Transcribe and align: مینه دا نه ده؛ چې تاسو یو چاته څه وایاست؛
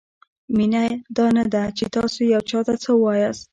مینه 0.57 0.83
دا 1.15 1.25
نه 1.37 1.43
ده؛ 1.53 1.63
چې 1.77 1.85
تاسو 1.95 2.19
یو 2.33 2.41
چاته 2.49 2.73
څه 2.83 2.91
وایاست؛ 3.03 3.41